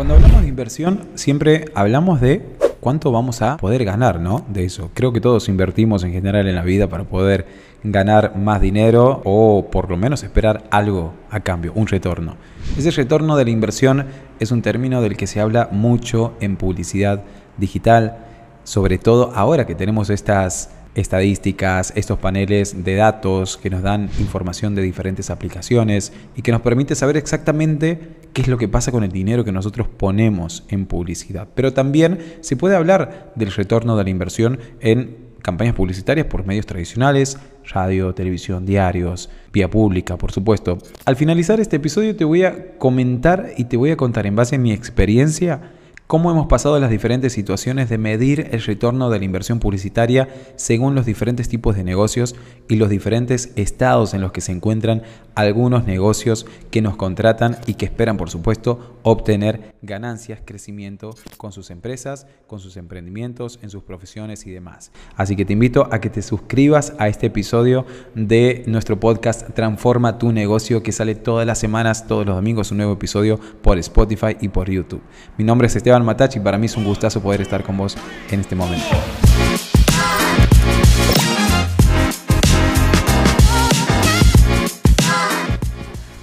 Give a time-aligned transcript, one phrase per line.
[0.00, 2.40] Cuando hablamos de inversión, siempre hablamos de
[2.80, 4.46] cuánto vamos a poder ganar, ¿no?
[4.48, 4.90] De eso.
[4.94, 7.44] Creo que todos invertimos en general en la vida para poder
[7.84, 12.36] ganar más dinero o por lo menos esperar algo a cambio, un retorno.
[12.78, 14.06] Ese retorno de la inversión
[14.38, 17.22] es un término del que se habla mucho en publicidad
[17.58, 18.20] digital,
[18.64, 24.74] sobre todo ahora que tenemos estas estadísticas, estos paneles de datos que nos dan información
[24.74, 29.04] de diferentes aplicaciones y que nos permite saber exactamente qué es lo que pasa con
[29.04, 31.48] el dinero que nosotros ponemos en publicidad.
[31.54, 36.66] Pero también se puede hablar del retorno de la inversión en campañas publicitarias por medios
[36.66, 37.38] tradicionales,
[37.72, 40.78] radio, televisión, diarios, vía pública, por supuesto.
[41.04, 44.56] Al finalizar este episodio te voy a comentar y te voy a contar en base
[44.56, 45.72] a mi experiencia
[46.10, 50.96] cómo hemos pasado las diferentes situaciones de medir el retorno de la inversión publicitaria según
[50.96, 52.34] los diferentes tipos de negocios
[52.68, 55.04] y los diferentes estados en los que se encuentran
[55.36, 61.70] algunos negocios que nos contratan y que esperan, por supuesto, obtener ganancias, crecimiento con sus
[61.70, 64.92] empresas, con sus emprendimientos, en sus profesiones y demás.
[65.16, 70.18] Así que te invito a que te suscribas a este episodio de nuestro podcast Transforma
[70.18, 74.36] tu negocio que sale todas las semanas, todos los domingos, un nuevo episodio por Spotify
[74.40, 75.02] y por YouTube.
[75.38, 76.40] Mi nombre es Esteban Matachi.
[76.40, 77.96] Para mí es un gustazo poder estar con vos
[78.30, 79.29] en este momento.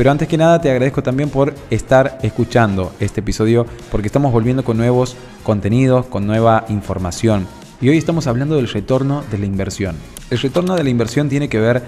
[0.00, 4.64] Pero antes que nada te agradezco también por estar escuchando este episodio porque estamos volviendo
[4.64, 7.46] con nuevos contenidos, con nueva información.
[7.82, 9.96] Y hoy estamos hablando del retorno de la inversión.
[10.30, 11.82] El retorno de la inversión tiene que ver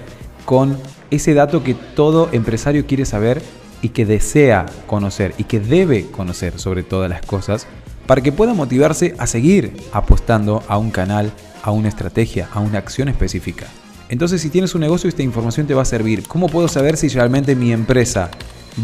[0.44, 0.76] con
[1.10, 3.40] ese dato que todo empresario quiere saber
[3.80, 7.66] y que desea conocer y que debe conocer sobre todas las cosas
[8.06, 12.76] para que pueda motivarse a seguir apostando a un canal, a una estrategia, a una
[12.76, 13.68] acción específica.
[14.12, 16.24] Entonces si tienes un negocio esta información te va a servir.
[16.28, 18.30] ¿Cómo puedo saber si realmente mi empresa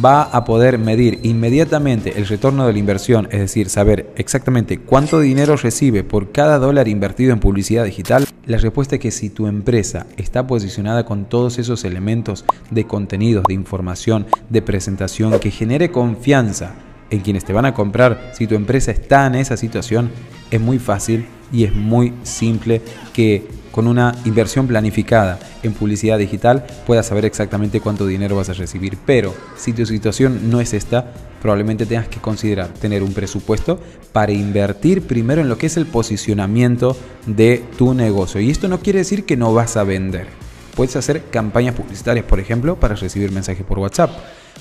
[0.03, 5.21] va a poder medir inmediatamente el retorno de la inversión, es decir, saber exactamente cuánto
[5.21, 8.27] dinero recibe por cada dólar invertido en publicidad digital?
[8.47, 13.45] La respuesta es que si tu empresa está posicionada con todos esos elementos de contenidos,
[13.47, 16.73] de información, de presentación que genere confianza
[17.11, 20.11] en quienes te van a comprar, si tu empresa está en esa situación,
[20.51, 22.81] es muy fácil y es muy simple
[23.13, 23.47] que
[23.79, 28.99] con una inversión planificada en publicidad digital puedas saber exactamente cuánto dinero vas a recibir.
[29.07, 33.79] Pero si tu situación no es esta, probablemente tengas que considerar tener un presupuesto
[34.11, 36.97] para invertir primero en lo que es el posicionamiento
[37.27, 38.41] de tu negocio.
[38.41, 40.27] Y esto no quiere decir que no vas a vender.
[40.75, 44.11] Puedes hacer campañas publicitarias, por ejemplo, para recibir mensajes por WhatsApp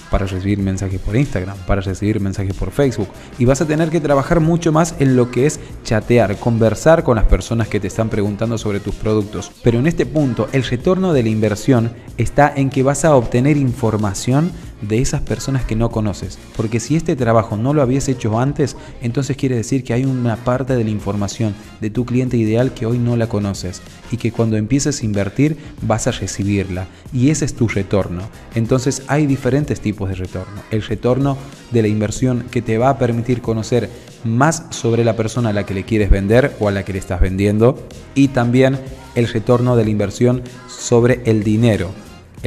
[0.09, 3.09] para recibir mensajes por Instagram, para recibir mensajes por Facebook.
[3.38, 7.16] Y vas a tener que trabajar mucho más en lo que es chatear, conversar con
[7.16, 9.52] las personas que te están preguntando sobre tus productos.
[9.63, 13.57] Pero en este punto, el retorno de la inversión está en que vas a obtener
[13.57, 16.38] información de esas personas que no conoces.
[16.55, 20.35] Porque si este trabajo no lo habías hecho antes, entonces quiere decir que hay una
[20.38, 24.31] parte de la información de tu cliente ideal que hoy no la conoces y que
[24.31, 26.88] cuando empieces a invertir vas a recibirla.
[27.13, 28.23] Y ese es tu retorno.
[28.55, 30.61] Entonces hay diferentes tipos de retorno.
[30.71, 31.38] El retorno
[31.71, 33.89] de la inversión que te va a permitir conocer
[34.23, 36.99] más sobre la persona a la que le quieres vender o a la que le
[36.99, 37.79] estás vendiendo.
[38.15, 38.79] Y también
[39.15, 41.91] el retorno de la inversión sobre el dinero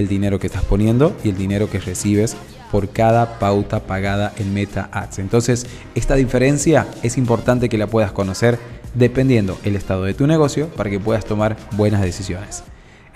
[0.01, 2.37] el dinero que estás poniendo y el dinero que recibes
[2.73, 5.21] por cada pauta pagada en Meta Ads.
[5.21, 8.59] Entonces, esta diferencia es importante que la puedas conocer
[8.95, 12.65] dependiendo el estado de tu negocio para que puedas tomar buenas decisiones.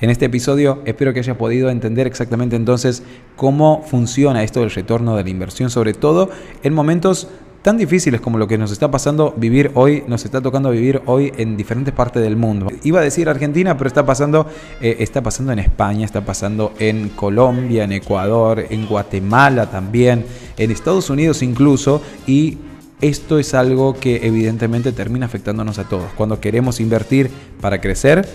[0.00, 3.02] En este episodio espero que hayas podido entender exactamente entonces
[3.36, 6.30] cómo funciona esto del retorno de la inversión, sobre todo
[6.62, 7.28] en momentos
[7.64, 11.32] tan difíciles como lo que nos está pasando vivir hoy, nos está tocando vivir hoy
[11.38, 12.68] en diferentes partes del mundo.
[12.82, 14.46] Iba a decir Argentina, pero está pasando,
[14.82, 20.26] eh, está pasando en España, está pasando en Colombia, en Ecuador, en Guatemala también,
[20.58, 22.58] en Estados Unidos incluso, y
[23.00, 26.12] esto es algo que evidentemente termina afectándonos a todos.
[26.18, 27.30] Cuando queremos invertir
[27.62, 28.28] para crecer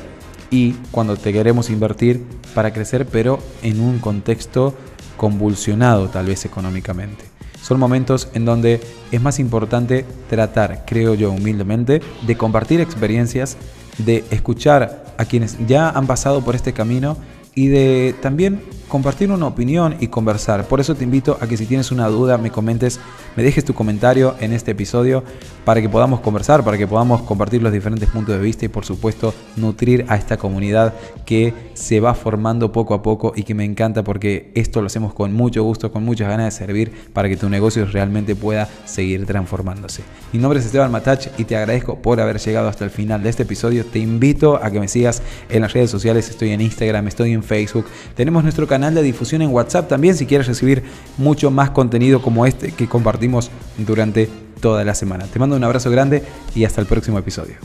[0.49, 2.23] y cuando te queremos invertir
[2.55, 4.73] para crecer, pero en un contexto
[5.17, 7.38] convulsionado tal vez económicamente.
[7.61, 8.81] Son momentos en donde
[9.11, 13.57] es más importante tratar, creo yo humildemente, de compartir experiencias,
[13.97, 17.17] de escuchar a quienes ya han pasado por este camino
[17.53, 20.65] y de también compartir una opinión y conversar.
[20.65, 22.99] Por eso te invito a que si tienes una duda me comentes,
[23.37, 25.23] me dejes tu comentario en este episodio
[25.63, 28.85] para que podamos conversar, para que podamos compartir los diferentes puntos de vista y por
[28.85, 30.95] supuesto nutrir a esta comunidad
[31.25, 35.13] que se va formando poco a poco y que me encanta porque esto lo hacemos
[35.13, 39.27] con mucho gusto, con muchas ganas de servir para que tu negocio realmente pueda seguir
[39.27, 40.01] transformándose.
[40.33, 43.29] Mi nombre es Esteban Matach y te agradezco por haber llegado hasta el final de
[43.29, 43.85] este episodio.
[43.85, 47.43] Te invito a que me sigas en las redes sociales, estoy en Instagram, estoy en
[47.43, 47.85] Facebook,
[48.15, 50.83] tenemos nuestro canal canal de difusión en WhatsApp también si quieres recibir
[51.17, 54.29] mucho más contenido como este que compartimos durante
[54.61, 55.25] toda la semana.
[55.25, 56.23] Te mando un abrazo grande
[56.55, 57.55] y hasta el próximo episodio.